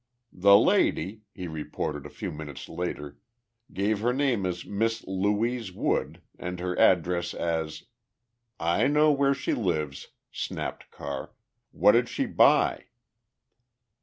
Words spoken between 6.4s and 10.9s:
her address as" "I know where she lives," snapped